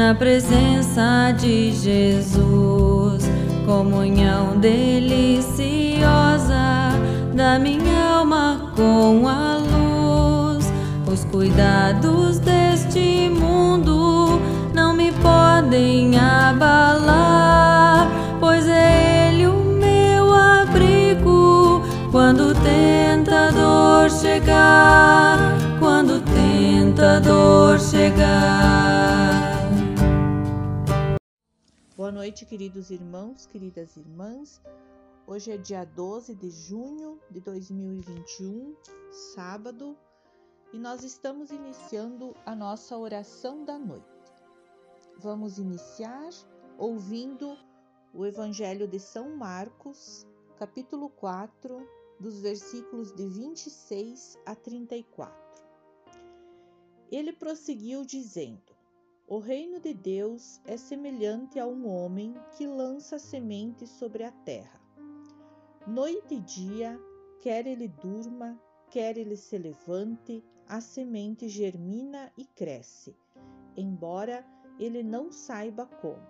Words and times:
na 0.00 0.14
presença 0.14 1.30
de 1.38 1.72
Jesus, 1.72 3.30
comunhão 3.66 4.56
deliciosa 4.58 6.08
da 7.34 7.58
minha 7.58 8.16
alma 8.16 8.72
com 8.74 9.28
a 9.28 9.58
luz. 9.58 10.72
Os 11.06 11.22
cuidados 11.24 12.38
deste 12.38 13.28
mundo 13.28 14.40
não 14.72 14.94
me 14.94 15.12
podem 15.12 16.18
abalar, 16.18 18.08
pois 18.40 18.66
é 18.66 19.28
Ele 19.28 19.48
o 19.48 19.52
meu 19.52 20.32
abrigo 20.32 21.82
quando 22.10 22.52
o 22.52 22.54
tentador 22.54 24.08
chegar. 24.08 25.59
Noite, 32.30 32.46
queridos 32.46 32.92
irmãos, 32.92 33.44
queridas 33.44 33.96
irmãs. 33.96 34.62
Hoje 35.26 35.50
é 35.50 35.56
dia 35.56 35.84
12 35.84 36.32
de 36.36 36.48
junho 36.48 37.18
de 37.28 37.40
2021, 37.40 38.76
sábado, 39.34 39.98
e 40.72 40.78
nós 40.78 41.02
estamos 41.02 41.50
iniciando 41.50 42.32
a 42.46 42.54
nossa 42.54 42.96
oração 42.96 43.64
da 43.64 43.76
noite. 43.76 44.06
Vamos 45.18 45.58
iniciar 45.58 46.30
ouvindo 46.78 47.58
o 48.14 48.24
Evangelho 48.24 48.86
de 48.86 49.00
São 49.00 49.36
Marcos, 49.36 50.24
capítulo 50.56 51.08
4, 51.10 51.84
dos 52.20 52.40
versículos 52.40 53.10
de 53.10 53.26
26 53.26 54.38
a 54.46 54.54
34. 54.54 55.34
Ele 57.10 57.32
prosseguiu 57.32 58.04
dizendo: 58.04 58.69
O 59.30 59.38
reino 59.38 59.78
de 59.78 59.94
Deus 59.94 60.60
é 60.64 60.76
semelhante 60.76 61.60
a 61.60 61.64
um 61.64 61.86
homem 61.86 62.34
que 62.56 62.66
lança 62.66 63.16
semente 63.16 63.86
sobre 63.86 64.24
a 64.24 64.32
terra. 64.32 64.80
Noite 65.86 66.34
e 66.34 66.40
dia, 66.40 67.00
quer 67.40 67.64
ele 67.64 67.86
durma, 67.86 68.60
quer 68.90 69.16
ele 69.16 69.36
se 69.36 69.56
levante, 69.56 70.42
a 70.66 70.80
semente 70.80 71.48
germina 71.48 72.32
e 72.36 72.44
cresce, 72.44 73.16
embora 73.76 74.44
ele 74.80 75.00
não 75.00 75.30
saiba 75.30 75.86
como. 75.86 76.26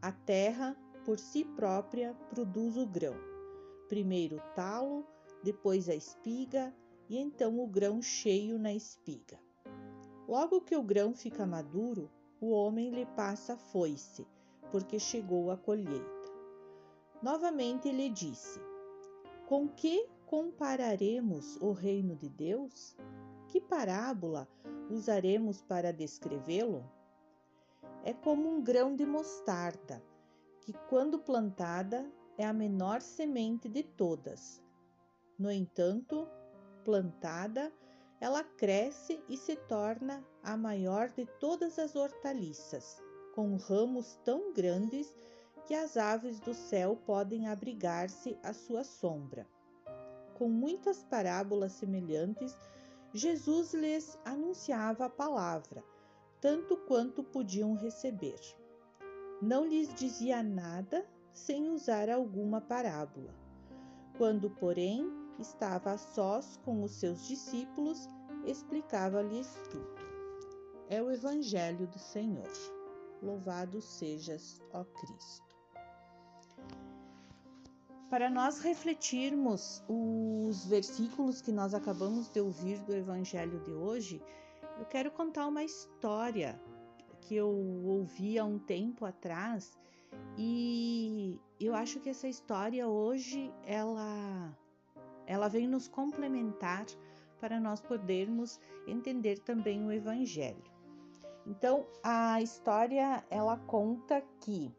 A 0.00 0.10
terra, 0.10 0.74
por 1.04 1.18
si 1.18 1.44
própria, 1.44 2.14
produz 2.30 2.78
o 2.78 2.86
grão. 2.86 3.16
Primeiro 3.90 4.36
o 4.36 4.54
talo, 4.54 5.06
depois 5.44 5.86
a 5.86 5.94
espiga 5.94 6.74
e 7.10 7.18
então 7.18 7.60
o 7.60 7.66
grão 7.66 8.00
cheio 8.00 8.58
na 8.58 8.72
espiga. 8.72 9.38
Logo 10.28 10.60
que 10.60 10.74
o 10.74 10.82
grão 10.82 11.14
fica 11.14 11.46
maduro, 11.46 12.10
o 12.40 12.50
homem 12.50 12.90
lhe 12.90 13.06
passa 13.06 13.54
a 13.54 13.56
foice, 13.56 14.26
porque 14.70 14.98
chegou 14.98 15.50
a 15.50 15.56
colheita. 15.56 16.30
Novamente 17.22 17.90
lhe 17.90 18.10
disse: 18.10 18.60
Com 19.46 19.68
que 19.68 20.08
compararemos 20.26 21.56
o 21.56 21.72
reino 21.72 22.14
de 22.14 22.28
Deus? 22.28 22.96
Que 23.48 23.60
parábola 23.60 24.48
usaremos 24.90 25.62
para 25.62 25.92
descrevê-lo? 25.92 26.84
É 28.04 28.12
como 28.12 28.48
um 28.48 28.62
grão 28.62 28.94
de 28.94 29.06
mostarda, 29.06 30.02
que, 30.60 30.72
quando 30.88 31.18
plantada, 31.18 32.10
é 32.36 32.44
a 32.44 32.52
menor 32.52 33.00
semente 33.00 33.68
de 33.68 33.82
todas. 33.82 34.62
No 35.38 35.50
entanto, 35.50 36.28
plantada, 36.84 37.72
ela 38.20 38.42
cresce 38.42 39.22
e 39.28 39.36
se 39.36 39.56
torna 39.56 40.24
a 40.42 40.56
maior 40.56 41.10
de 41.10 41.26
todas 41.38 41.78
as 41.78 41.94
hortaliças, 41.94 43.02
com 43.34 43.56
ramos 43.56 44.18
tão 44.24 44.52
grandes 44.52 45.14
que 45.66 45.74
as 45.74 45.96
aves 45.96 46.40
do 46.40 46.54
céu 46.54 46.96
podem 47.04 47.48
abrigar-se 47.48 48.38
à 48.42 48.52
sua 48.52 48.84
sombra. 48.84 49.46
Com 50.34 50.48
muitas 50.48 51.02
parábolas 51.02 51.72
semelhantes, 51.72 52.56
Jesus 53.12 53.74
lhes 53.74 54.18
anunciava 54.24 55.06
a 55.06 55.10
palavra, 55.10 55.82
tanto 56.40 56.76
quanto 56.76 57.22
podiam 57.22 57.74
receber. 57.74 58.38
Não 59.42 59.66
lhes 59.66 59.92
dizia 59.94 60.42
nada 60.42 61.06
sem 61.32 61.68
usar 61.70 62.08
alguma 62.08 62.60
parábola. 62.60 63.34
Quando, 64.16 64.48
porém, 64.50 65.06
estava 65.38 65.92
a 65.92 65.98
sós 65.98 66.58
com 66.64 66.82
os 66.82 66.92
seus 66.92 67.26
discípulos, 67.26 68.08
explicava-lhes 68.44 69.48
tudo. 69.70 69.96
É 70.88 71.02
o 71.02 71.10
Evangelho 71.10 71.86
do 71.86 71.98
Senhor. 71.98 72.50
Louvado 73.22 73.80
sejas, 73.80 74.60
ó 74.72 74.84
Cristo. 74.84 75.46
Para 78.08 78.30
nós 78.30 78.60
refletirmos 78.60 79.82
os 79.88 80.64
versículos 80.66 81.42
que 81.42 81.50
nós 81.50 81.74
acabamos 81.74 82.28
de 82.28 82.40
ouvir 82.40 82.78
do 82.84 82.94
Evangelho 82.94 83.58
de 83.64 83.72
hoje, 83.72 84.22
eu 84.78 84.84
quero 84.86 85.10
contar 85.10 85.48
uma 85.48 85.64
história 85.64 86.60
que 87.22 87.34
eu 87.34 87.48
ouvi 87.84 88.38
há 88.38 88.44
um 88.44 88.58
tempo 88.58 89.04
atrás 89.04 89.76
e 90.38 91.40
eu 91.58 91.74
acho 91.74 91.98
que 91.98 92.08
essa 92.08 92.28
história 92.28 92.86
hoje 92.86 93.52
ela 93.64 94.56
ela 95.26 95.48
vem 95.48 95.66
nos 95.66 95.88
complementar 95.88 96.86
para 97.40 97.60
nós 97.60 97.80
podermos 97.80 98.60
entender 98.86 99.38
também 99.40 99.84
o 99.84 99.92
evangelho. 99.92 100.62
Então, 101.46 101.86
a 102.02 102.40
história 102.40 103.24
ela 103.30 103.56
conta 103.56 104.22
que 104.40 104.74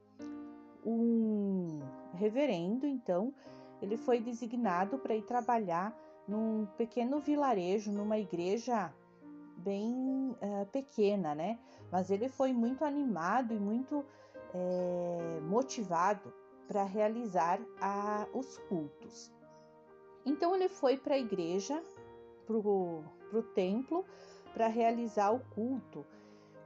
um 0.86 1.82
reverendo, 2.14 2.86
então, 2.86 3.34
ele 3.82 3.98
foi 3.98 4.20
designado 4.20 4.98
para 4.98 5.16
ir 5.16 5.22
trabalhar 5.24 5.96
num 6.28 6.66
pequeno 6.78 7.20
vilarejo, 7.20 7.92
numa 7.92 8.18
igreja 8.18 8.94
bem 9.58 10.36
uh, 10.42 10.66
pequena, 10.72 11.34
né? 11.34 11.60
Mas 11.92 12.10
ele 12.10 12.28
foi 12.28 12.54
muito 12.54 12.84
animado 12.84 13.54
e 13.54 13.60
muito 13.60 14.04
é, 14.54 15.40
motivado 15.42 16.34
para 16.68 16.84
realizar 16.84 17.60
a, 17.80 18.28
os 18.34 18.58
cultos. 18.70 19.32
Então 20.28 20.54
ele 20.54 20.68
foi 20.68 20.98
para 20.98 21.16
a 21.16 21.18
igreja, 21.18 21.82
para 22.46 22.58
o 22.58 23.04
templo, 23.56 24.04
para 24.54 24.68
realizar 24.68 25.32
o 25.32 25.40
culto. 25.56 26.06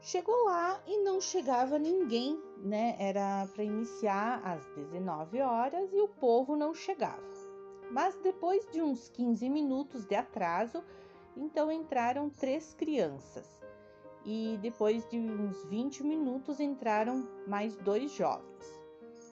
Chegou 0.01 0.45
lá 0.45 0.81
e 0.87 0.97
não 1.03 1.21
chegava 1.21 1.77
ninguém, 1.77 2.41
né? 2.57 2.95
Era 2.97 3.47
para 3.53 3.63
iniciar 3.63 4.41
às 4.43 4.65
19 4.89 5.41
horas 5.41 5.93
e 5.93 6.01
o 6.01 6.07
povo 6.07 6.55
não 6.55 6.73
chegava. 6.73 7.21
Mas 7.91 8.17
depois 8.17 8.67
de 8.71 8.81
uns 8.81 9.09
15 9.09 9.47
minutos 9.47 10.07
de 10.07 10.15
atraso, 10.15 10.83
então 11.37 11.71
entraram 11.71 12.31
três 12.31 12.73
crianças 12.73 13.61
e 14.25 14.57
depois 14.59 15.07
de 15.07 15.19
uns 15.19 15.63
20 15.65 16.03
minutos 16.03 16.59
entraram 16.59 17.27
mais 17.45 17.77
dois 17.77 18.11
jovens. 18.11 18.81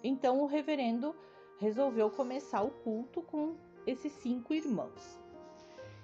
Então 0.04 0.40
o 0.42 0.46
reverendo 0.46 1.16
resolveu 1.58 2.12
começar 2.12 2.62
o 2.62 2.70
culto 2.70 3.24
com 3.24 3.56
esses 3.90 4.12
cinco 4.14 4.54
irmãos. 4.54 5.20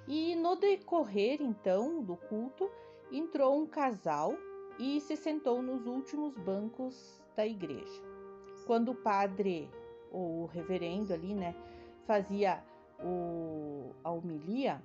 E 0.08 0.36
no 0.36 0.56
decorrer 0.56 1.42
então 1.42 2.02
do 2.02 2.16
culto, 2.16 2.70
entrou 3.12 3.60
um 3.60 3.66
casal 3.66 4.34
e 4.78 5.00
se 5.00 5.16
sentou 5.16 5.62
nos 5.62 5.86
últimos 5.86 6.36
bancos 6.38 7.22
da 7.36 7.46
igreja. 7.46 8.02
Quando 8.66 8.92
o 8.92 8.96
padre 8.96 9.70
ou 10.12 10.44
o 10.44 10.46
reverendo 10.46 11.14
ali, 11.14 11.34
né, 11.34 11.56
fazia 12.06 12.64
o, 13.00 13.92
a 14.04 14.12
homilia, 14.12 14.82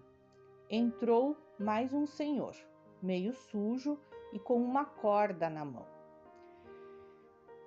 entrou 0.69 1.37
mais 1.59 1.93
um 1.93 2.07
senhor, 2.07 2.55
meio 3.03 3.33
sujo 3.35 3.99
e 4.33 4.39
com 4.39 4.63
uma 4.63 4.85
corda 4.85 5.49
na 5.51 5.65
mão. 5.65 5.87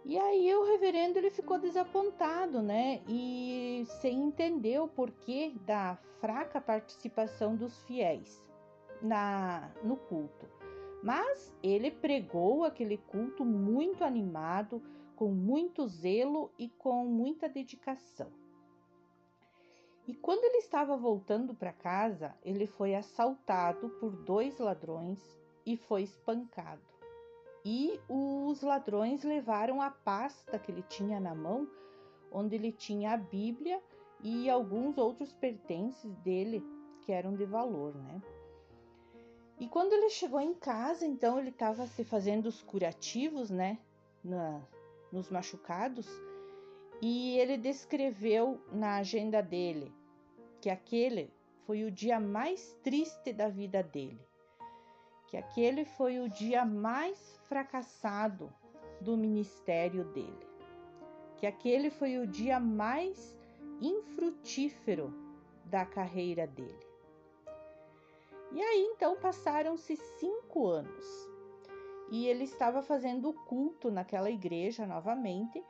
E 0.05 0.19
aí 0.19 0.53
o 0.53 0.65
reverendo 0.65 1.17
ele 1.17 1.29
ficou 1.29 1.57
desapontado, 1.57 2.61
né? 2.61 3.01
E 3.07 3.85
sem 4.01 4.23
entender 4.23 4.81
o 4.81 4.87
porquê 4.87 5.53
da 5.65 5.97
fraca 6.19 6.59
participação 6.59 7.55
dos 7.55 7.81
fiéis 7.83 8.41
na 9.01 9.71
no 9.83 9.95
culto. 9.95 10.45
Mas 11.01 11.53
ele 11.61 11.89
pregou 11.91 12.63
aquele 12.63 12.97
culto 12.97 13.45
muito 13.45 14.03
animado, 14.03 14.81
com 15.15 15.29
muito 15.31 15.87
zelo 15.87 16.51
e 16.57 16.69
com 16.69 17.05
muita 17.05 17.47
dedicação. 17.47 18.31
E 20.05 20.13
quando 20.13 20.43
ele 20.43 20.57
estava 20.57 20.97
voltando 20.97 21.53
para 21.53 21.71
casa, 21.71 22.35
ele 22.43 22.67
foi 22.67 22.93
assaltado 22.93 23.89
por 24.01 24.11
dois 24.11 24.59
ladrões 24.59 25.19
e 25.65 25.77
foi 25.77 26.03
espancado. 26.03 26.92
E 27.65 27.99
os 28.09 28.61
ladrões 28.61 29.23
levaram 29.23 29.81
a 29.81 29.89
pasta 29.89 30.59
que 30.59 30.71
ele 30.71 30.83
tinha 30.83 31.19
na 31.19 31.33
mão, 31.33 31.67
onde 32.31 32.55
ele 32.55 32.71
tinha 32.71 33.13
a 33.13 33.17
Bíblia 33.17 33.81
e 34.21 34.49
alguns 34.49 34.97
outros 34.97 35.31
pertences 35.33 36.13
dele 36.17 36.63
que 37.01 37.11
eram 37.11 37.35
de 37.35 37.45
valor, 37.45 37.95
né? 37.95 38.21
E 39.59 39.67
quando 39.67 39.93
ele 39.93 40.09
chegou 40.09 40.41
em 40.41 40.53
casa, 40.53 41.05
então 41.05 41.39
ele 41.39 41.49
estava 41.49 41.85
se 41.87 42.03
fazendo 42.03 42.47
os 42.47 42.61
curativos, 42.61 43.49
né, 43.49 43.77
na, 44.23 44.61
nos 45.11 45.29
machucados, 45.29 46.07
e 47.01 47.37
ele 47.37 47.57
descreveu 47.57 48.59
na 48.71 48.97
agenda 48.97 49.41
dele 49.41 49.93
que 50.59 50.69
aquele 50.69 51.31
foi 51.65 51.83
o 51.83 51.91
dia 51.91 52.19
mais 52.19 52.73
triste 52.83 53.31
da 53.31 53.47
vida 53.47 53.83
dele, 53.83 54.19
que 55.33 55.37
aquele 55.37 55.83
foi 55.83 56.19
o 56.19 56.29
dia 56.29 56.63
mais 56.63 57.41
fracassado 57.49 58.53
do 59.01 59.17
ministério 59.17 60.03
dele, 60.13 60.47
que 61.37 61.47
aquele 61.47 61.89
foi 61.89 62.19
o 62.19 62.27
dia 62.27 62.59
mais 62.59 63.35
infrutífero 63.81 65.11
da 65.65 65.87
carreira 65.87 66.45
dele. 66.45 66.85
E 68.51 68.61
aí 68.61 68.81
então 68.93 69.15
passaram-se 69.15 69.95
cinco 69.95 70.67
anos 70.67 71.03
e 72.11 72.27
ele 72.27 72.43
estava 72.43 72.83
fazendo 72.83 73.29
o 73.29 73.33
culto 73.33 73.89
naquela 73.89 74.29
igreja 74.29 74.85
novamente 74.85 75.63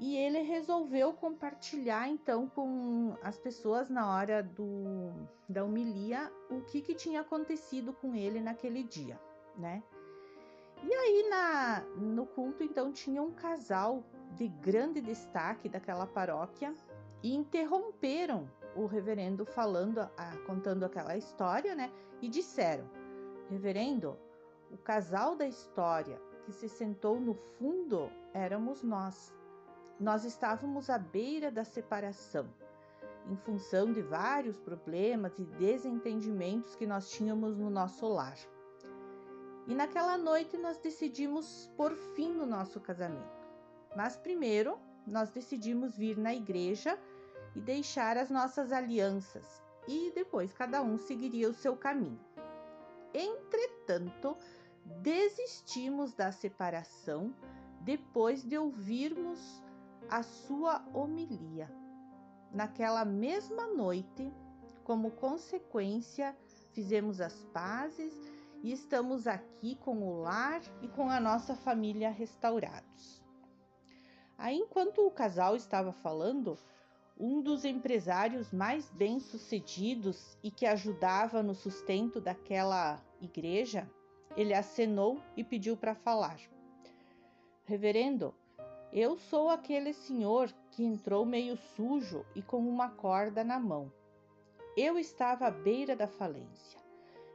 e 0.00 0.16
ele 0.16 0.40
resolveu 0.40 1.12
compartilhar 1.12 2.08
então 2.08 2.48
com 2.48 3.14
as 3.22 3.38
pessoas 3.38 3.90
na 3.90 4.10
hora 4.10 4.42
do, 4.42 5.12
da 5.46 5.62
homilia 5.62 6.32
o 6.50 6.62
que, 6.62 6.80
que 6.80 6.94
tinha 6.94 7.20
acontecido 7.20 7.92
com 7.92 8.14
ele 8.14 8.40
naquele 8.40 8.82
dia, 8.82 9.20
né? 9.58 9.82
E 10.82 10.94
aí 10.94 11.28
na, 11.28 11.80
no 11.98 12.24
culto 12.24 12.64
então 12.64 12.90
tinha 12.90 13.20
um 13.20 13.30
casal 13.30 14.02
de 14.32 14.48
grande 14.48 15.02
destaque 15.02 15.68
daquela 15.68 16.06
paróquia 16.06 16.74
e 17.22 17.34
interromperam 17.34 18.48
o 18.74 18.86
reverendo 18.86 19.44
falando, 19.44 19.98
a, 19.98 20.36
contando 20.46 20.84
aquela 20.84 21.14
história, 21.14 21.74
né? 21.74 21.92
E 22.22 22.28
disseram: 22.28 22.88
Reverendo, 23.50 24.16
o 24.70 24.78
casal 24.78 25.36
da 25.36 25.46
história 25.46 26.18
que 26.46 26.52
se 26.52 26.70
sentou 26.70 27.20
no 27.20 27.34
fundo 27.34 28.10
éramos 28.32 28.82
nós. 28.82 29.38
Nós 30.00 30.24
estávamos 30.24 30.88
à 30.88 30.96
beira 30.96 31.50
da 31.50 31.62
separação, 31.62 32.48
em 33.30 33.36
função 33.36 33.92
de 33.92 34.00
vários 34.00 34.58
problemas 34.58 35.38
e 35.38 35.44
desentendimentos 35.44 36.74
que 36.74 36.86
nós 36.86 37.10
tínhamos 37.10 37.58
no 37.58 37.68
nosso 37.68 38.08
lar. 38.08 38.38
E 39.66 39.74
naquela 39.74 40.16
noite 40.16 40.56
nós 40.56 40.78
decidimos 40.78 41.70
por 41.76 41.94
fim 42.14 42.32
no 42.32 42.46
nosso 42.46 42.80
casamento. 42.80 43.46
Mas 43.94 44.16
primeiro 44.16 44.78
nós 45.06 45.30
decidimos 45.32 45.98
vir 45.98 46.16
na 46.16 46.34
igreja 46.34 46.98
e 47.54 47.60
deixar 47.60 48.16
as 48.16 48.30
nossas 48.30 48.72
alianças, 48.72 49.62
e 49.86 50.10
depois 50.14 50.50
cada 50.54 50.80
um 50.80 50.96
seguiria 50.96 51.50
o 51.50 51.54
seu 51.54 51.76
caminho. 51.76 52.18
Entretanto, 53.12 54.34
desistimos 55.02 56.14
da 56.14 56.32
separação 56.32 57.34
depois 57.82 58.42
de 58.42 58.56
ouvirmos 58.56 59.62
a 60.08 60.22
sua 60.22 60.84
homilia. 60.92 61.70
Naquela 62.52 63.04
mesma 63.04 63.66
noite, 63.66 64.32
como 64.84 65.10
consequência, 65.12 66.36
fizemos 66.72 67.20
as 67.20 67.44
pazes 67.52 68.12
e 68.62 68.72
estamos 68.72 69.26
aqui 69.26 69.76
com 69.76 70.02
o 70.02 70.20
lar 70.20 70.60
e 70.82 70.88
com 70.88 71.08
a 71.08 71.20
nossa 71.20 71.54
família 71.54 72.10
restaurados. 72.10 73.22
Aí, 74.36 74.56
enquanto 74.56 75.06
o 75.06 75.10
casal 75.10 75.54
estava 75.54 75.92
falando, 75.92 76.58
um 77.18 77.42
dos 77.42 77.64
empresários 77.64 78.50
mais 78.50 78.90
bem-sucedidos 78.90 80.38
e 80.42 80.50
que 80.50 80.64
ajudava 80.64 81.42
no 81.42 81.54
sustento 81.54 82.20
daquela 82.20 82.98
igreja, 83.20 83.88
ele 84.36 84.54
acenou 84.54 85.20
e 85.36 85.44
pediu 85.44 85.76
para 85.76 85.94
falar. 85.94 86.38
Reverendo, 87.64 88.34
eu 88.92 89.16
sou 89.16 89.48
aquele 89.48 89.92
senhor 89.92 90.52
que 90.72 90.84
entrou 90.84 91.24
meio 91.24 91.56
sujo 91.56 92.24
e 92.34 92.42
com 92.42 92.58
uma 92.58 92.90
corda 92.90 93.44
na 93.44 93.58
mão. 93.58 93.92
Eu 94.76 94.98
estava 94.98 95.46
à 95.46 95.50
beira 95.50 95.94
da 95.94 96.08
falência. 96.08 96.80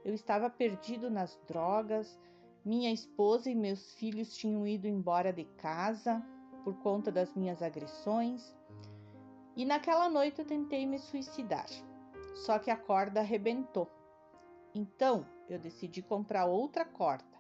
Eu 0.04 0.14
estava 0.14 0.50
perdido 0.50 1.10
nas 1.10 1.40
drogas. 1.48 2.20
Minha 2.64 2.92
esposa 2.92 3.50
e 3.50 3.56
meus 3.56 3.94
filhos 3.94 4.36
tinham 4.36 4.68
ido 4.68 4.88
embora 4.88 5.32
de 5.32 5.46
casa 5.46 6.22
por 6.64 6.76
conta 6.80 7.12
das 7.12 7.34
minhas 7.36 7.62
agressões. 7.62 8.56
E 9.56 9.64
naquela 9.64 10.10
noite 10.10 10.40
eu 10.40 10.46
tentei 10.46 10.86
me 10.86 11.00
suicidar, 11.00 11.68
só 12.34 12.60
que 12.60 12.70
a 12.70 12.76
corda 12.76 13.22
arrebentou. 13.22 13.90
Então 14.74 15.26
eu 15.48 15.58
decidi 15.58 16.02
comprar 16.02 16.46
outra 16.46 16.84
corda. 16.84 17.36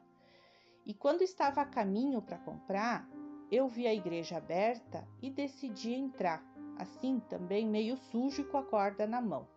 E 0.85 0.93
quando 0.93 1.23
estava 1.23 1.61
a 1.61 1.65
caminho 1.65 2.21
para 2.21 2.37
comprar, 2.37 3.09
eu 3.51 3.67
vi 3.67 3.87
a 3.87 3.93
igreja 3.93 4.37
aberta 4.37 5.07
e 5.21 5.29
decidi 5.29 5.93
entrar, 5.93 6.43
assim 6.77 7.19
também 7.29 7.67
meio 7.67 7.97
sujo 7.97 8.41
e 8.41 8.45
com 8.45 8.57
a 8.57 8.63
corda 8.63 9.05
na 9.05 9.21
mão. 9.21 9.47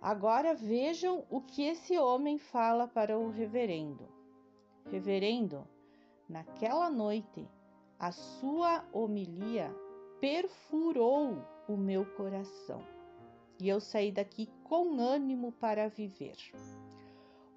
Agora 0.00 0.54
vejam 0.54 1.24
o 1.28 1.40
que 1.40 1.62
esse 1.62 1.98
homem 1.98 2.38
fala 2.38 2.88
para 2.88 3.18
o 3.18 3.30
reverendo. 3.30 4.08
Reverendo, 4.90 5.66
naquela 6.28 6.88
noite, 6.88 7.46
a 7.98 8.10
sua 8.10 8.84
homilia 8.92 9.70
perfurou 10.20 11.44
o 11.68 11.76
meu 11.76 12.06
coração 12.14 12.82
e 13.60 13.68
eu 13.68 13.78
saí 13.78 14.10
daqui 14.10 14.48
com 14.64 14.98
ânimo 14.98 15.52
para 15.52 15.86
viver. 15.88 16.36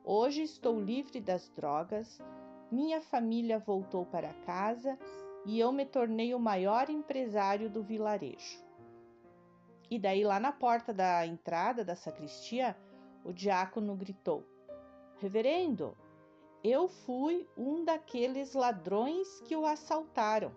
Hoje 0.04 0.42
estou 0.42 0.80
livre 0.80 1.22
das 1.22 1.48
drogas, 1.56 2.20
minha 2.74 3.00
família 3.00 3.60
voltou 3.60 4.04
para 4.04 4.34
casa 4.46 4.98
e 5.46 5.60
eu 5.60 5.72
me 5.72 5.86
tornei 5.86 6.34
o 6.34 6.40
maior 6.40 6.90
empresário 6.90 7.70
do 7.70 7.84
vilarejo. 7.84 8.64
E 9.92 10.00
daí, 10.00 10.24
lá 10.24 10.40
na 10.40 10.52
porta 10.52 10.92
da 10.92 11.26
entrada 11.28 11.86
da 11.86 11.96
sacristia, 11.96 12.76
o 13.24 13.32
diácono 13.32 13.96
gritou: 13.96 14.44
Reverendo, 15.20 15.96
eu 16.64 16.88
fui 16.88 17.48
um 17.56 17.86
daqueles 17.86 18.54
ladrões 18.54 19.40
que 19.42 19.56
o 19.56 19.68
assaltaram. 19.68 20.52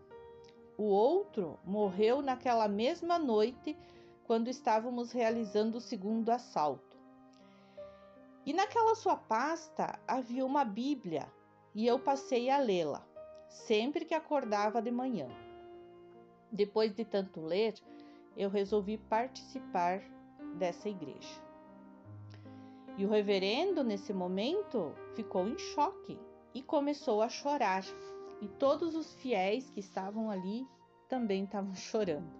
O 0.78 0.84
outro 0.84 1.58
morreu 1.64 2.22
naquela 2.22 2.66
mesma 2.66 3.18
noite, 3.18 3.76
quando 4.24 4.48
estávamos 4.48 5.12
realizando 5.12 5.76
o 5.76 5.82
segundo 5.82 6.30
assalto. 6.30 6.96
E 8.46 8.54
naquela 8.54 8.94
sua 8.94 9.16
pasta 9.16 9.98
havia 10.06 10.46
uma 10.46 10.64
Bíblia 10.64 11.30
e 11.76 11.86
eu 11.86 11.98
passei 11.98 12.48
a 12.48 12.56
lê-la, 12.56 13.06
sempre 13.50 14.06
que 14.06 14.14
acordava 14.14 14.80
de 14.80 14.90
manhã. 14.90 15.28
Depois 16.50 16.94
de 16.94 17.04
tanto 17.04 17.38
ler, 17.38 17.74
eu 18.34 18.48
resolvi 18.48 18.96
participar 18.96 20.00
dessa 20.54 20.88
igreja. 20.88 21.38
E 22.96 23.04
o 23.04 23.10
reverendo, 23.10 23.84
nesse 23.84 24.14
momento, 24.14 24.94
ficou 25.14 25.46
em 25.46 25.58
choque 25.58 26.18
e 26.54 26.62
começou 26.62 27.20
a 27.20 27.28
chorar 27.28 27.84
e 28.40 28.48
todos 28.48 28.94
os 28.94 29.12
fiéis 29.16 29.68
que 29.68 29.80
estavam 29.80 30.30
ali 30.30 30.66
também 31.10 31.44
estavam 31.44 31.74
chorando. 31.76 32.32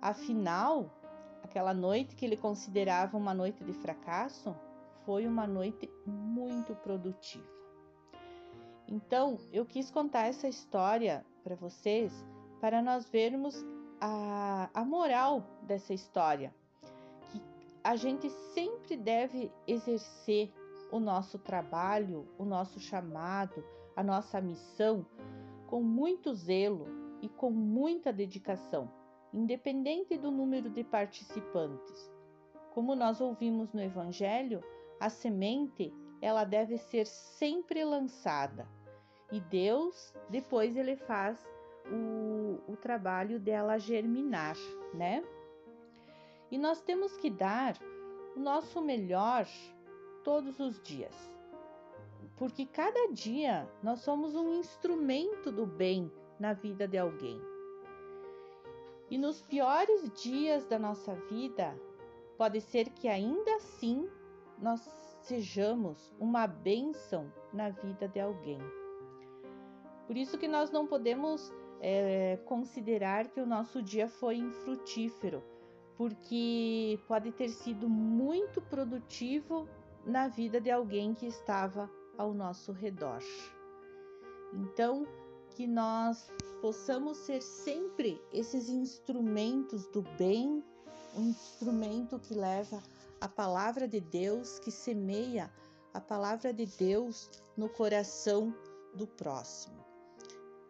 Afinal, 0.00 0.88
aquela 1.42 1.74
noite 1.74 2.14
que 2.14 2.24
ele 2.24 2.36
considerava 2.36 3.16
uma 3.16 3.34
noite 3.34 3.64
de 3.64 3.72
fracasso 3.72 4.54
foi 5.04 5.26
uma 5.26 5.44
noite 5.44 5.90
muito 6.06 6.72
produtiva. 6.76 7.61
Então, 8.88 9.38
eu 9.52 9.64
quis 9.64 9.90
contar 9.90 10.26
essa 10.26 10.48
história 10.48 11.24
para 11.42 11.54
vocês 11.54 12.12
para 12.60 12.80
nós 12.80 13.08
vermos 13.10 13.64
a, 14.00 14.70
a 14.72 14.84
moral 14.84 15.44
dessa 15.62 15.92
história, 15.92 16.54
que 17.30 17.42
a 17.82 17.96
gente 17.96 18.30
sempre 18.54 18.96
deve 18.96 19.50
exercer 19.66 20.52
o 20.92 21.00
nosso 21.00 21.38
trabalho, 21.38 22.28
o 22.38 22.44
nosso 22.44 22.78
chamado, 22.78 23.64
a 23.96 24.02
nossa 24.02 24.40
missão 24.40 25.04
com 25.66 25.82
muito 25.82 26.34
zelo 26.34 26.86
e 27.20 27.28
com 27.28 27.50
muita 27.50 28.12
dedicação, 28.12 28.90
independente 29.32 30.16
do 30.16 30.30
número 30.30 30.68
de 30.68 30.84
participantes. 30.84 32.12
Como 32.74 32.94
nós 32.94 33.20
ouvimos 33.20 33.72
no 33.72 33.80
Evangelho, 33.80 34.62
a 35.00 35.08
semente 35.08 35.92
ela 36.22 36.44
deve 36.44 36.78
ser 36.78 37.06
sempre 37.06 37.84
lançada 37.84 38.66
e 39.30 39.40
Deus 39.40 40.14
depois 40.30 40.74
ele 40.74 40.96
faz 40.96 41.46
o, 41.90 42.72
o 42.72 42.76
trabalho 42.76 43.38
dela 43.38 43.76
germinar, 43.78 44.56
né? 44.94 45.22
E 46.50 46.56
nós 46.56 46.80
temos 46.80 47.16
que 47.18 47.28
dar 47.28 47.76
o 48.34 48.40
nosso 48.40 48.80
melhor 48.80 49.46
todos 50.24 50.58
os 50.58 50.80
dias 50.80 51.32
porque 52.36 52.66
cada 52.66 53.12
dia 53.12 53.68
nós 53.82 54.00
somos 54.00 54.34
um 54.34 54.54
instrumento 54.54 55.52
do 55.52 55.66
bem 55.66 56.10
na 56.40 56.52
vida 56.52 56.88
de 56.88 56.98
alguém. 56.98 57.40
E 59.10 59.16
nos 59.16 59.42
piores 59.42 60.10
dias 60.20 60.66
da 60.66 60.76
nossa 60.76 61.14
vida, 61.30 61.78
pode 62.36 62.60
ser 62.60 62.88
que 62.90 63.06
ainda 63.06 63.54
assim 63.54 64.10
nós 64.58 65.11
sejamos 65.22 66.12
uma 66.18 66.46
bênção 66.46 67.32
na 67.52 67.70
vida 67.70 68.08
de 68.08 68.20
alguém. 68.20 68.58
Por 70.06 70.16
isso 70.16 70.36
que 70.36 70.48
nós 70.48 70.70
não 70.70 70.86
podemos 70.86 71.52
é, 71.80 72.38
considerar 72.44 73.28
que 73.28 73.40
o 73.40 73.46
nosso 73.46 73.82
dia 73.82 74.08
foi 74.08 74.36
infrutífero, 74.36 75.42
porque 75.96 76.98
pode 77.06 77.32
ter 77.32 77.48
sido 77.48 77.88
muito 77.88 78.60
produtivo 78.60 79.68
na 80.04 80.28
vida 80.28 80.60
de 80.60 80.70
alguém 80.70 81.14
que 81.14 81.26
estava 81.26 81.90
ao 82.18 82.34
nosso 82.34 82.72
redor. 82.72 83.20
Então, 84.52 85.06
que 85.50 85.66
nós 85.66 86.30
possamos 86.60 87.18
ser 87.18 87.40
sempre 87.40 88.20
esses 88.32 88.68
instrumentos 88.68 89.86
do 89.88 90.02
bem, 90.18 90.62
um 91.16 91.28
instrumento 91.28 92.18
que 92.18 92.34
leva 92.34 92.82
a 93.22 93.28
palavra 93.28 93.86
de 93.86 94.00
Deus, 94.00 94.58
que 94.58 94.72
semeia 94.72 95.48
a 95.94 96.00
palavra 96.00 96.52
de 96.52 96.66
Deus 96.66 97.30
no 97.56 97.68
coração 97.68 98.52
do 98.96 99.06
próximo. 99.06 99.78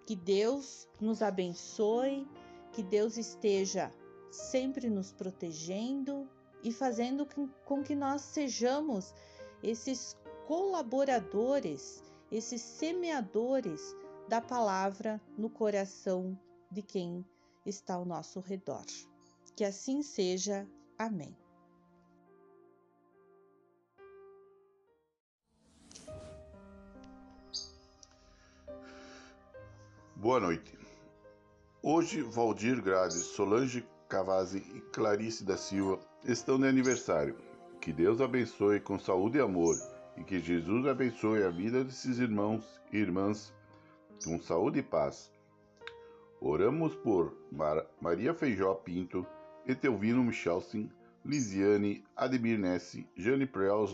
Que 0.04 0.14
Deus 0.14 0.87
nos 1.00 1.23
abençoe, 1.23 2.28
que 2.71 2.82
Deus 2.82 3.16
esteja 3.16 3.90
sempre 4.30 4.90
nos 4.90 5.12
protegendo 5.12 6.28
e 6.62 6.71
fazendo 6.71 7.26
com 7.64 7.82
que 7.82 7.94
nós 7.94 8.21
sejamos 8.21 9.14
esses 9.62 10.14
colaboradores, 10.47 12.04
esses 12.30 12.61
semeadores 12.61 13.97
da 14.28 14.42
palavra 14.42 15.18
no 15.38 15.49
coração 15.49 16.38
de 16.71 16.82
quem 16.82 17.25
está 17.64 17.94
ao 17.94 18.04
nosso 18.04 18.40
redor. 18.40 18.85
Que 19.56 19.64
assim 19.64 20.02
seja. 20.02 20.68
Amém. 20.99 21.42
Boa 30.23 30.38
noite. 30.38 30.79
Hoje, 31.83 32.23
Valdir 32.23 32.81
Grades, 32.81 33.25
Solange 33.35 33.85
Cavazzi 34.09 34.59
e 34.73 34.81
Clarice 34.93 35.43
da 35.43 35.57
Silva 35.57 35.99
estão 36.25 36.61
de 36.61 36.69
aniversário. 36.69 37.35
Que 37.81 37.93
Deus 37.93 38.21
abençoe 38.21 38.79
com 38.79 39.00
saúde 39.00 39.38
e 39.38 39.41
amor 39.41 39.75
e 40.17 40.23
que 40.23 40.38
Jesus 40.38 40.87
abençoe 40.87 41.43
a 41.43 41.50
vida 41.50 41.83
desses 41.83 42.21
irmãos 42.21 42.81
e 42.93 42.99
irmãs 42.99 43.52
com 44.25 44.38
saúde 44.38 44.79
e 44.79 44.83
paz. 44.85 45.29
Oramos 46.41 46.95
por 46.95 47.37
Mar 47.50 47.85
Maria 48.00 48.33
Feijó 48.33 48.75
Pinto, 48.75 49.26
Etelvino 49.67 50.23
Michelsen, 50.23 50.88
Lisiane, 51.25 52.05
Ademir 52.17 52.61
Nessi, 52.61 53.09
Jane 53.17 53.45
Preus 53.45 53.93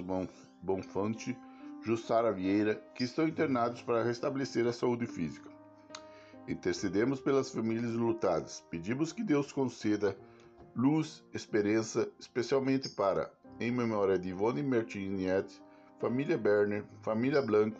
Bonfante, 0.62 1.34
Jussara 1.82 2.30
Vieira, 2.30 2.74
que 2.94 3.04
estão 3.04 3.26
internados 3.26 3.80
para 3.80 4.04
restabelecer 4.04 4.66
a 4.66 4.74
saúde 4.74 5.06
física. 5.06 5.56
Intercedemos 6.48 7.20
pelas 7.20 7.50
famílias 7.50 7.92
lutadas. 7.92 8.64
Pedimos 8.70 9.12
que 9.12 9.22
Deus 9.22 9.52
conceda 9.52 10.16
luz, 10.74 11.22
esperança, 11.34 12.10
especialmente 12.18 12.88
para, 12.88 13.30
em 13.60 13.70
memória 13.70 14.18
de 14.18 14.30
Ivone 14.30 14.62
Martiniette, 14.62 15.60
família 16.00 16.38
Berner, 16.38 16.84
família 17.02 17.42
Blanco, 17.42 17.78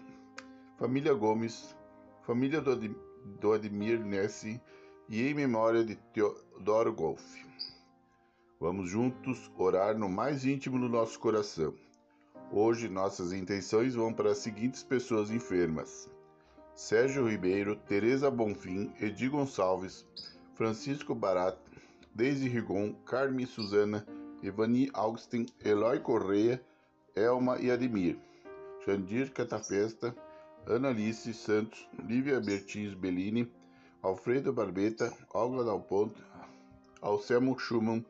família 0.76 1.14
Gomes, 1.14 1.74
família 2.22 2.60
do, 2.60 2.72
Ad, 2.72 2.94
do 3.40 3.52
Admir 3.52 4.04
Nessi 4.04 4.60
e 5.08 5.22
em 5.26 5.32
memória 5.32 5.82
de 5.82 5.96
Teodoro 6.12 6.92
Golf. 6.92 7.22
Vamos 8.60 8.90
juntos 8.90 9.50
orar 9.56 9.96
no 9.96 10.08
mais 10.08 10.44
íntimo 10.44 10.78
do 10.78 10.88
nosso 10.88 11.18
coração. 11.18 11.72
Hoje 12.52 12.88
nossas 12.88 13.32
intenções 13.32 13.94
vão 13.94 14.12
para 14.12 14.32
as 14.32 14.38
seguintes 14.38 14.82
pessoas 14.82 15.30
enfermas: 15.30 16.10
Sérgio 16.78 17.26
Ribeiro, 17.26 17.74
Teresa 17.88 18.30
Bonfim, 18.30 18.92
Edi 19.00 19.28
Gonçalves, 19.28 20.06
Francisco 20.54 21.12
Barato, 21.12 21.58
Deise 22.14 22.48
Rigon, 22.48 22.94
Carmen 23.04 23.46
Suzana, 23.46 24.06
Evani 24.44 24.88
Augustin, 24.94 25.44
Eloy 25.64 25.98
Correia, 25.98 26.64
Elma 27.16 27.58
e 27.58 27.68
Ademir, 27.72 28.16
Jandir 28.86 29.32
Catafesta, 29.32 30.14
Analice 30.68 31.34
Santos, 31.34 31.84
Lívia 31.98 32.38
Bertins 32.40 32.94
Bellini, 32.94 33.52
Alfredo 34.00 34.52
Barbeta, 34.52 35.12
Olga 35.34 35.64
Dal 35.64 35.80
Ponte, 35.80 36.22
Alcemo 37.02 37.58
Schumann, 37.58 38.04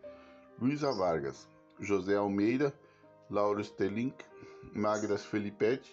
Luísa 0.61 0.93
Vargas, 0.93 1.49
José 1.81 2.17
Almeida, 2.17 2.71
Laura 3.31 3.65
Stelink, 3.65 4.27
Magda 4.75 5.17
Felipetti, 5.17 5.89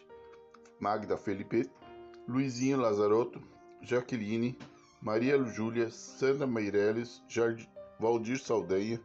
Magda 0.81 1.15
Felipetti, 1.15 1.84
Luizinho 2.27 2.77
Lazarotto, 2.77 3.39
Jaqueline, 3.81 4.57
Maria 5.01 5.37
Júlia, 5.37 5.91
Sandra 5.91 6.47
Meirelles, 6.47 7.21
Jard... 7.27 7.67
Valdir 7.99 8.37
Saldanha, 8.37 8.99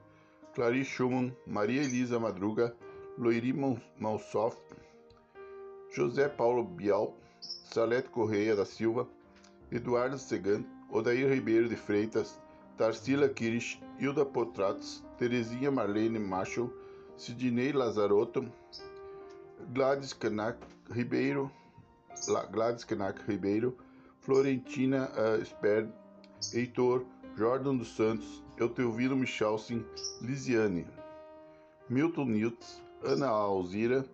Clarice 0.54 0.90
Schumann, 0.90 1.32
Maria 1.46 1.82
Elisa 1.82 2.18
Madruga, 2.18 2.74
Loiri 3.16 3.52
Malsoff, 3.98 4.56
José 5.94 6.28
Paulo 6.28 6.64
Bial, 6.64 7.14
Salete 7.40 8.08
Correia 8.10 8.56
da 8.56 8.64
Silva, 8.64 9.06
Eduardo 9.70 10.18
Segan, 10.18 10.64
Odair 10.90 11.28
Ribeiro 11.28 11.68
de 11.68 11.76
Freitas, 11.76 12.40
Tarsila 12.76 13.28
Kirish, 13.28 13.80
Hilda 13.98 14.24
Potratos, 14.24 15.04
Terezinha 15.18 15.70
Marlene 15.70 16.18
Macho, 16.18 16.72
Sidney 17.16 17.72
Lazarotto, 17.72 18.44
Gladys 19.72 20.12
Canac 20.12 20.56
Ribeiro, 20.90 21.50
Gladys 22.52 22.84
Canac 22.84 23.20
Ribeiro, 23.26 23.76
Florentina 24.20 25.10
uh, 25.16 25.44
Sper, 25.44 25.88
Heitor, 26.52 27.04
Jordan 27.36 27.78
dos 27.78 27.88
Santos, 27.96 28.42
Eutelvino 28.58 29.16
Michalsin, 29.16 29.84
Lisiane, 30.20 30.86
Milton 31.88 32.26
Niltz, 32.26 32.82
Ana 33.04 33.28
Alzira, 33.28 34.04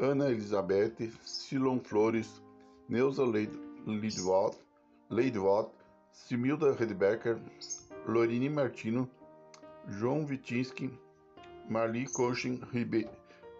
Ana 0.00 0.26
Elizabeth, 0.30 1.10
Silon 1.24 1.80
Flores, 1.80 2.42
Neuza 2.88 3.24
Leidvot, 3.24 4.56
Leidvot 5.10 5.70
Similda 6.14 6.72
Redbecker, 6.72 7.38
Lorine 8.06 8.48
Martino, 8.48 9.08
João 9.88 10.24
Vitinski, 10.24 10.90
Marli 11.68 12.06
Conchin, 12.06 12.62
Ribe... 12.72 13.08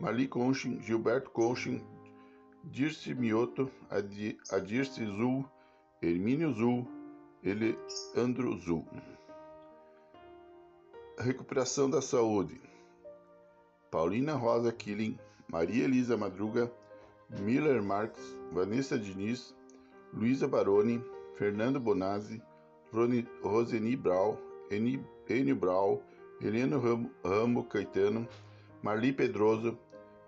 Marli 0.00 0.28
Conchin, 0.28 0.80
Gilberto 0.80 1.30
Conchin, 1.30 1.80
Dirce 2.66 3.14
Mioto, 3.14 3.70
Adirce 4.50 5.04
Zul, 5.04 5.44
Hermínio 6.02 6.52
Zul, 6.54 6.86
Eleandro 7.42 8.58
Zul. 8.58 8.84
Recuperação 11.18 11.90
da 11.90 12.00
saúde. 12.00 12.60
Paulina 13.90 14.34
Rosa 14.34 14.72
Killing, 14.72 15.18
Maria 15.46 15.84
Elisa 15.84 16.16
Madruga, 16.16 16.72
Miller 17.40 17.82
Marques, 17.82 18.24
Vanessa 18.50 18.98
Diniz, 18.98 19.54
Luísa 20.12 20.48
Baroni, 20.48 21.04
Fernando 21.36 21.78
Bonazzi, 21.78 22.42
Roseni 23.42 23.94
Brau, 23.94 24.38
Enio 24.70 25.54
Brau, 25.54 26.02
Heleno 26.40 26.80
Ramo, 26.80 27.10
Ramo 27.22 27.64
Caetano, 27.64 28.26
Marli 28.82 29.12
Pedroso, 29.12 29.78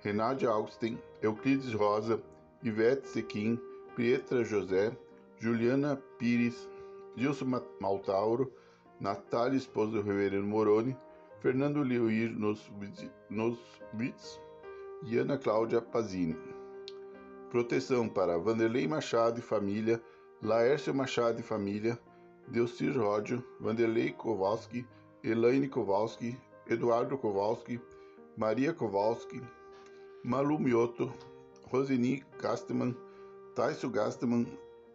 Renate 0.02 0.46
Augustin, 0.46 0.98
Euclides 1.22 1.72
Rosa, 1.74 2.20
Ivete 2.62 3.06
Sequim, 3.08 3.58
Pietra 3.96 4.44
José, 4.44 4.96
Juliana 5.38 6.00
Pires, 6.18 6.68
Gilson 7.16 7.60
Maltauro, 7.80 8.52
Natália, 9.00 9.56
esposa 9.56 9.92
do 9.92 10.02
Reverendo 10.02 10.46
Moroni, 10.46 10.96
Fernando 11.40 11.82
Leuir 11.82 12.30
nos, 12.30 12.70
nos 13.30 13.58
Witz 13.98 14.40
e 15.04 15.18
Ana 15.18 15.38
Cláudia 15.38 15.80
Pazini. 15.80 16.36
Proteção 17.50 18.08
para 18.08 18.38
Vanderlei 18.38 18.88
Machado 18.88 19.38
e 19.38 19.42
família, 19.42 20.02
Laércio 20.42 20.94
Machado 20.94 21.40
e 21.40 21.42
família, 21.42 21.98
Delcir 22.48 22.96
Ródio, 22.96 23.44
Vanderlei 23.60 24.12
Kowalski, 24.12 24.86
Elaine 25.22 25.68
Kowalski, 25.68 26.38
Eduardo 26.68 27.16
Kowalski, 27.16 27.80
Maria 28.36 28.72
Kowalski, 28.72 29.40
Malu 30.26 30.58
Mioto, 30.58 31.12
Rosini 31.72 32.20
Gastman, 32.42 32.96
Taisso 33.54 33.88
Gastman, 33.88 34.44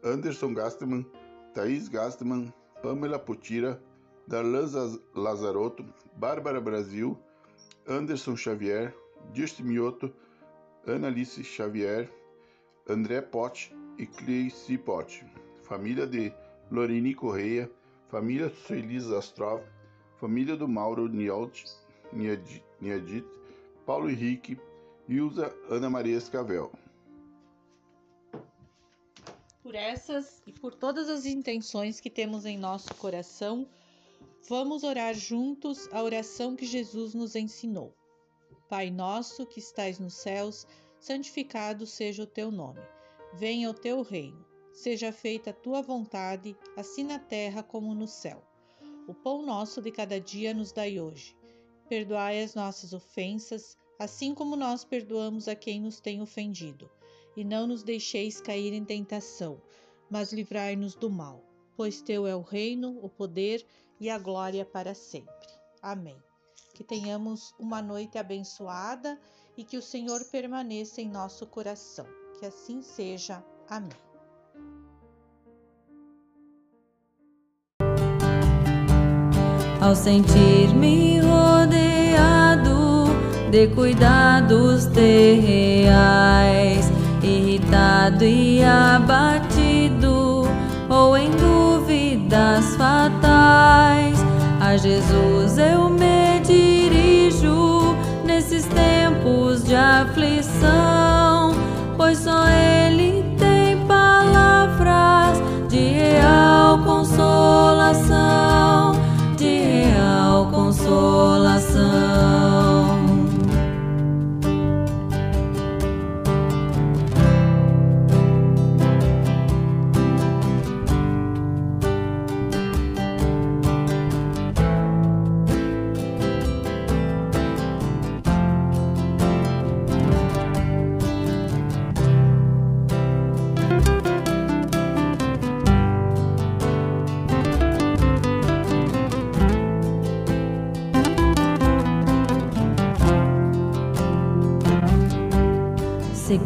Anderson 0.03 0.53
Gastman, 0.53 1.05
Thaís 1.53 1.87
Gastman, 1.87 2.53
Pamela 2.83 3.17
Potira, 3.17 3.81
Darlan 4.27 4.67
Lazarotto, 5.15 5.85
Bárbara 6.17 6.59
Brasil, 6.59 7.17
Anderson 7.87 8.35
Xavier, 8.35 8.93
Dirce 9.33 9.63
Mioto, 9.63 10.11
Annalice 10.85 11.43
Xavier, 11.43 12.09
André 12.89 13.21
Pote 13.21 13.73
e 13.97 14.05
Cleici 14.05 14.77
Pote. 14.77 15.23
Família 15.63 16.05
de 16.05 16.33
Lorine 16.69 17.15
Correia, 17.15 17.71
família 18.09 18.49
Sueli 18.49 18.97
Astrov, 19.15 19.61
família 20.19 20.57
do 20.57 20.67
Mauro 20.67 21.07
Nialt, 21.07 21.63
Paulo 23.85 24.09
Henrique, 24.09 24.59
Ilza 25.07 25.53
Ana 25.69 25.89
Maria 25.89 26.17
Escavel. 26.17 26.71
Por 29.63 29.75
essas 29.75 30.41
e 30.45 30.51
por 30.51 30.73
todas 30.73 31.09
as 31.09 31.25
intenções 31.25 31.99
que 31.99 32.09
temos 32.09 32.45
em 32.45 32.57
nosso 32.57 32.93
coração, 32.95 33.67
vamos 34.47 34.83
orar 34.83 35.13
juntos 35.13 35.87
a 35.91 36.01
oração 36.01 36.55
que 36.55 36.65
Jesus 36.65 37.13
nos 37.13 37.35
ensinou. 37.35 37.93
Pai 38.69 38.89
nosso 38.89 39.45
que 39.45 39.59
estais 39.59 39.99
nos 39.99 40.13
céus, 40.13 40.65
santificado 40.99 41.85
seja 41.85 42.23
o 42.23 42.27
teu 42.27 42.49
nome. 42.49 42.81
Venha 43.33 43.69
o 43.69 43.73
teu 43.73 44.01
reino. 44.01 44.45
Seja 44.71 45.11
feita 45.11 45.49
a 45.49 45.53
tua 45.53 45.81
vontade, 45.81 46.55
assim 46.77 47.03
na 47.03 47.19
terra 47.19 47.61
como 47.61 47.93
no 47.93 48.07
céu. 48.07 48.41
O 49.07 49.13
pão 49.13 49.45
nosso 49.45 49.81
de 49.81 49.91
cada 49.91 50.19
dia 50.19 50.53
nos 50.53 50.71
dai 50.71 50.99
hoje. 50.99 51.35
Perdoai 51.89 52.41
as 52.41 52.55
nossas 52.55 52.93
ofensas, 52.93 53.77
assim 54.01 54.33
como 54.33 54.55
nós 54.55 54.83
perdoamos 54.83 55.47
a 55.47 55.53
quem 55.53 55.79
nos 55.79 55.99
tem 55.99 56.23
ofendido. 56.23 56.89
E 57.37 57.43
não 57.43 57.67
nos 57.67 57.83
deixeis 57.83 58.41
cair 58.41 58.73
em 58.73 58.83
tentação, 58.83 59.61
mas 60.09 60.33
livrai-nos 60.33 60.95
do 60.95 61.07
mal, 61.07 61.43
pois 61.77 62.01
teu 62.01 62.25
é 62.25 62.35
o 62.35 62.41
reino, 62.41 62.97
o 63.03 63.07
poder 63.07 63.63
e 63.99 64.09
a 64.09 64.17
glória 64.17 64.65
para 64.65 64.95
sempre. 64.95 65.47
Amém. 65.83 66.17
Que 66.73 66.83
tenhamos 66.83 67.53
uma 67.59 67.79
noite 67.79 68.17
abençoada 68.17 69.19
e 69.55 69.63
que 69.63 69.77
o 69.77 69.81
Senhor 69.83 70.25
permaneça 70.31 70.99
em 70.99 71.07
nosso 71.07 71.45
coração. 71.45 72.07
Que 72.39 72.47
assim 72.47 72.81
seja. 72.81 73.45
Amém. 73.69 73.91
Ao 79.79 79.95
sentir-me 79.95 81.20
de 83.51 83.67
cuidados 83.67 84.85
terreais, 84.85 86.89
irritado 87.21 88.23
e 88.23 88.63
abatido, 88.63 90.47
ou 90.89 91.17
em 91.17 91.29
dúvidas 91.31 92.77
fatais, 92.77 94.23
a 94.61 94.77
Jesus 94.77 95.57
eu 95.57 95.89
me 95.89 96.39
dirijo 96.39 97.93
nesses 98.25 98.63
tempos 98.67 99.65
de 99.65 99.75
aflição, 99.75 101.53
pois 101.97 102.19
só 102.19 102.47
Ele 102.47 103.25
tem 103.37 103.85
palavras 103.85 105.41
de 105.67 105.89
real 105.89 106.77
consolação, 106.85 108.93
de 109.35 109.89
real 109.89 110.45
consolação. 110.45 111.40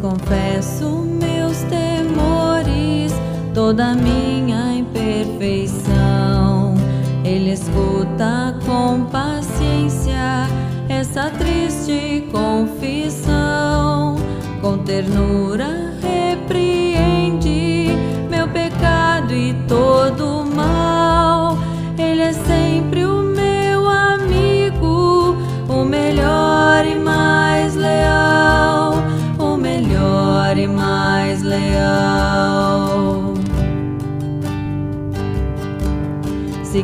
Confesso 0.08 1.04
meus 1.20 1.62
temores, 1.62 3.12
toda 3.52 3.92
minha 3.94 4.72
imperfeição, 4.72 6.76
Ele 7.24 7.50
escuta 7.50 8.56
com 8.64 9.04
paciência 9.06 10.46
essa 10.88 11.28
triste 11.30 12.24
confissão. 12.30 14.14
Com 14.60 14.78
ternura 14.78 15.92
repreende 16.00 16.55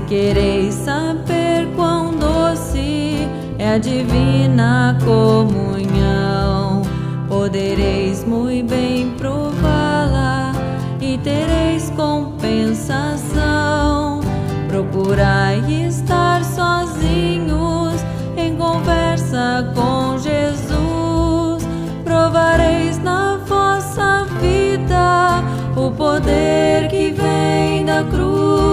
quereis 0.08 0.74
saber 0.74 1.68
quão 1.74 2.14
doce 2.14 3.26
é 3.58 3.74
a 3.74 3.78
divina 3.78 4.96
comunhão, 5.04 6.82
podereis 7.28 8.24
muito 8.24 8.70
bem 8.70 9.10
prová-la 9.12 10.52
e 11.00 11.18
tereis 11.18 11.90
compensação. 11.96 14.20
Procurai 14.68 15.60
estar 15.86 16.44
sozinhos 16.44 18.00
em 18.36 18.54
conversa 18.56 19.70
com 19.74 20.18
Jesus, 20.18 21.66
provareis 22.04 22.98
na 22.98 23.38
vossa 23.46 24.26
vida 24.40 25.42
o 25.76 25.90
poder 25.90 26.88
que 26.88 27.10
vem 27.10 27.84
da 27.84 28.02
cruz, 28.04 28.71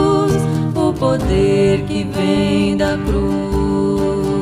poder 1.00 1.86
que 1.86 2.04
vem 2.04 2.76
da 2.76 2.98
cruz. 2.98 4.39